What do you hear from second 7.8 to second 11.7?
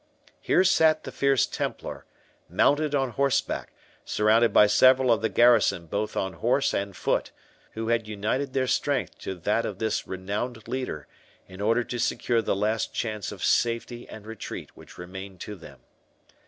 had united their strength to that of this renowned leader, in